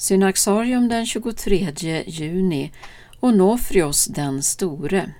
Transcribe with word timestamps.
Synaxarium 0.00 0.88
den 0.88 1.06
23 1.06 2.04
juni 2.06 2.72
Onofrios 3.20 4.04
den 4.04 4.42
store. 4.42 5.10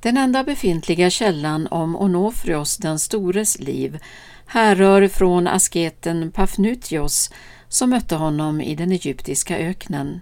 Den 0.00 0.16
enda 0.16 0.44
befintliga 0.44 1.10
källan 1.10 1.66
om 1.66 1.96
Onofrios 1.96 2.76
den 2.76 2.98
stores 2.98 3.58
liv 3.58 3.98
härrör 4.46 5.08
från 5.08 5.46
asketen 5.46 6.32
Pafnutios 6.32 7.30
som 7.68 7.90
mötte 7.90 8.14
honom 8.14 8.60
i 8.60 8.74
den 8.74 8.92
egyptiska 8.92 9.58
öknen. 9.58 10.20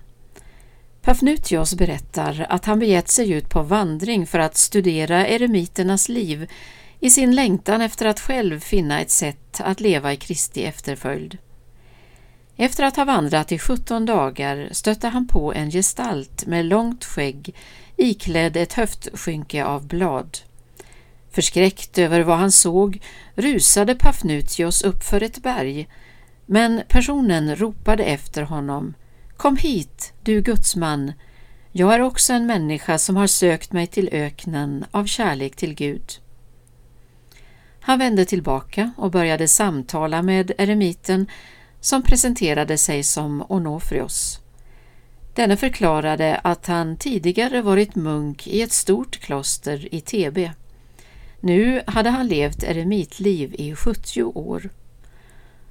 Pafnutios 1.03 1.75
berättar 1.75 2.47
att 2.49 2.65
han 2.65 2.79
begett 2.79 3.09
sig 3.09 3.31
ut 3.31 3.49
på 3.49 3.63
vandring 3.63 4.27
för 4.27 4.39
att 4.39 4.57
studera 4.57 5.27
eremiternas 5.27 6.09
liv 6.09 6.51
i 7.01 7.11
sin 7.11 7.35
längtan 7.35 7.81
efter 7.81 8.07
att 8.07 8.21
själv 8.21 8.61
finna 8.61 9.01
ett 9.01 9.11
sätt 9.11 9.61
att 9.61 9.81
leva 9.81 10.13
i 10.13 10.17
Kristi 10.17 10.65
efterföljd. 10.65 11.39
Efter 12.57 12.85
att 12.85 12.97
ha 12.97 13.05
vandrat 13.05 13.53
i 13.53 13.59
17 13.59 14.07
dagar 14.07 14.69
stötte 14.73 15.09
han 15.09 15.29
på 15.29 15.53
en 15.53 15.71
gestalt 15.71 16.47
med 16.47 16.65
långt 16.65 17.05
skägg 17.05 17.55
iklädd 17.97 18.57
ett 18.57 18.73
höftskynke 18.73 19.65
av 19.65 19.87
blad. 19.87 20.39
Förskräckt 21.31 21.99
över 21.99 22.21
vad 22.21 22.39
han 22.39 22.53
såg 22.53 23.03
rusade 23.35 23.95
Pafnutios 23.95 24.83
upp 24.83 25.05
för 25.05 25.23
ett 25.23 25.43
berg, 25.43 25.89
men 26.47 26.83
personen 26.89 27.57
ropade 27.57 28.05
efter 28.05 28.43
honom 28.43 28.95
Kom 29.37 29.57
hit, 29.57 30.13
du 30.23 30.43
gudsman, 30.43 31.13
jag 31.73 31.95
är 31.95 32.01
också 32.01 32.33
en 32.33 32.47
människa 32.47 32.99
som 32.99 33.17
har 33.17 33.27
sökt 33.27 33.73
mig 33.73 33.87
till 33.87 34.09
öknen 34.13 34.85
av 34.91 35.07
kärlek 35.07 35.57
till 35.57 35.75
Gud. 35.75 36.13
Han 37.81 37.99
vände 37.99 38.25
tillbaka 38.25 38.93
och 38.97 39.11
började 39.11 39.49
samtala 39.49 40.23
med 40.23 40.53
eremiten 40.59 41.27
som 41.85 42.03
presenterade 42.03 42.79
sig 42.79 43.03
som 43.03 43.45
Onofrios. 43.49 44.41
Denne 45.35 45.57
förklarade 45.57 46.41
att 46.45 46.67
han 46.67 46.97
tidigare 46.97 47.63
varit 47.63 47.95
munk 47.95 48.47
i 48.47 48.63
ett 48.63 48.73
stort 48.73 49.21
kloster 49.21 49.95
i 49.95 50.01
Tebe. 50.01 50.53
Nu 51.41 51.83
hade 51.87 52.11
han 52.11 52.27
levt 52.27 52.63
eremitliv 52.63 53.55
i 53.59 53.75
70 53.75 54.23
år. 54.23 54.71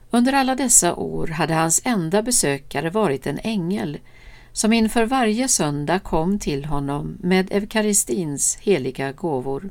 Under 0.09 0.33
alla 0.33 0.55
dessa 0.55 0.95
år 0.95 1.27
hade 1.27 1.53
hans 1.53 1.81
enda 1.85 2.21
besökare 2.21 2.89
varit 2.89 3.27
en 3.27 3.39
ängel 3.43 3.99
som 4.51 4.73
inför 4.73 5.05
varje 5.05 5.47
söndag 5.47 5.99
kom 5.99 6.39
till 6.39 6.65
honom 6.65 7.17
med 7.19 7.51
eukaristins 7.51 8.57
heliga 8.61 9.11
gåvor. 9.11 9.69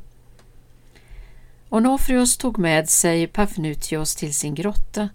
Onofrios 1.69 2.37
tog 2.37 2.59
med 2.59 2.89
sig 2.89 3.27
Pafnutios 3.27 4.15
till 4.15 4.33
sin 4.33 4.55
grotta 4.55 5.09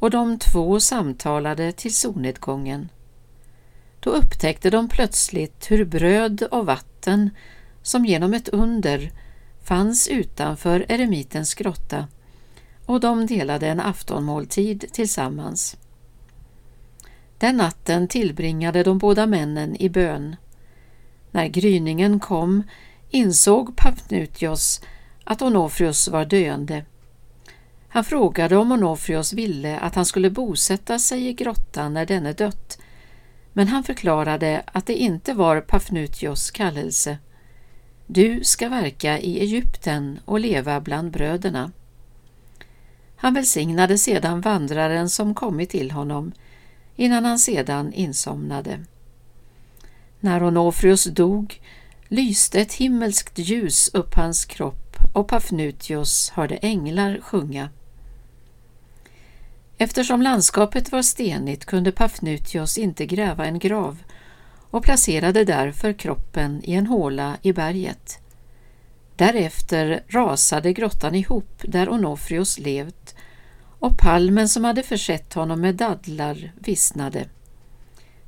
och 0.00 0.10
de 0.10 0.38
två 0.38 0.80
samtalade 0.80 1.72
till 1.72 1.94
solnedgången. 1.94 2.88
Då 4.00 4.10
upptäckte 4.10 4.70
de 4.70 4.88
plötsligt 4.88 5.70
hur 5.70 5.84
bröd 5.84 6.42
och 6.42 6.66
vatten, 6.66 7.30
som 7.82 8.06
genom 8.06 8.34
ett 8.34 8.48
under, 8.48 9.12
fanns 9.62 10.08
utanför 10.08 10.86
eremitens 10.88 11.54
grotta 11.54 12.08
och 12.86 13.00
de 13.00 13.26
delade 13.26 13.68
en 13.68 13.80
aftonmåltid 13.80 14.84
tillsammans. 14.92 15.76
Den 17.38 17.56
natten 17.56 18.08
tillbringade 18.08 18.82
de 18.82 18.98
båda 18.98 19.26
männen 19.26 19.76
i 19.76 19.88
bön. 19.88 20.36
När 21.30 21.46
gryningen 21.46 22.20
kom 22.20 22.62
insåg 23.10 23.76
Papnutios 23.76 24.80
att 25.24 25.42
Onofrius 25.42 26.08
var 26.08 26.24
döende. 26.24 26.84
Han 27.92 28.04
frågade 28.04 28.56
om 28.56 28.72
Onofrios 28.72 29.32
ville 29.32 29.78
att 29.78 29.94
han 29.94 30.06
skulle 30.06 30.30
bosätta 30.30 30.98
sig 30.98 31.26
i 31.26 31.32
grottan 31.32 31.94
när 31.94 32.06
denne 32.06 32.32
dött, 32.32 32.78
men 33.52 33.68
han 33.68 33.84
förklarade 33.84 34.62
att 34.66 34.86
det 34.86 34.94
inte 34.94 35.34
var 35.34 35.60
Pafnutios 35.60 36.50
kallelse. 36.50 37.18
Du 38.06 38.44
ska 38.44 38.68
verka 38.68 39.18
i 39.18 39.40
Egypten 39.40 40.20
och 40.24 40.40
leva 40.40 40.80
bland 40.80 41.10
bröderna. 41.10 41.72
Han 43.16 43.34
välsignade 43.34 43.98
sedan 43.98 44.40
vandraren 44.40 45.08
som 45.08 45.34
kommit 45.34 45.70
till 45.70 45.90
honom, 45.90 46.32
innan 46.96 47.24
han 47.24 47.38
sedan 47.38 47.92
insomnade. 47.92 48.80
När 50.20 50.42
Onofrios 50.42 51.04
dog 51.04 51.60
lyste 52.08 52.60
ett 52.60 52.72
himmelskt 52.72 53.38
ljus 53.38 53.90
upp 53.94 54.14
hans 54.14 54.44
kropp 54.44 54.96
och 55.14 55.28
Pafnutios 55.28 56.30
hörde 56.30 56.56
änglar 56.56 57.20
sjunga. 57.22 57.68
Eftersom 59.82 60.22
landskapet 60.22 60.92
var 60.92 61.02
stenigt 61.02 61.64
kunde 61.64 61.92
Pafnutios 61.92 62.78
inte 62.78 63.06
gräva 63.06 63.46
en 63.46 63.58
grav 63.58 64.02
och 64.70 64.82
placerade 64.82 65.44
därför 65.44 65.92
kroppen 65.92 66.60
i 66.64 66.74
en 66.74 66.86
håla 66.86 67.36
i 67.42 67.52
berget. 67.52 68.18
Därefter 69.16 70.04
rasade 70.08 70.72
grottan 70.72 71.14
ihop 71.14 71.62
där 71.62 71.88
Onofrios 71.88 72.58
levt 72.58 73.14
och 73.78 73.98
palmen 73.98 74.48
som 74.48 74.64
hade 74.64 74.82
försett 74.82 75.34
honom 75.34 75.60
med 75.60 75.74
dadlar 75.74 76.52
vissnade. 76.58 77.28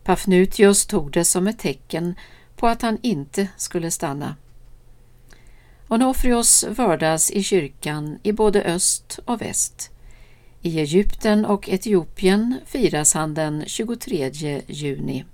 Pafnutius 0.05 0.87
tog 0.87 1.12
det 1.12 1.25
som 1.25 1.47
ett 1.47 1.59
tecken 1.59 2.15
på 2.57 2.67
att 2.67 2.83
han 2.83 2.99
inte 3.03 3.49
skulle 3.57 3.91
stanna. 3.91 4.37
Onofrios 5.89 6.65
vördas 6.65 7.31
i 7.31 7.43
kyrkan 7.43 8.19
i 8.23 8.33
både 8.33 8.62
öst 8.62 9.19
och 9.25 9.41
väst. 9.41 9.92
I 10.65 10.81
Egypten 10.81 11.45
och 11.45 11.69
Etiopien 11.69 12.59
firas 12.67 13.15
han 13.15 13.34
den 13.34 13.65
23 13.67 14.31
juni. 14.67 15.25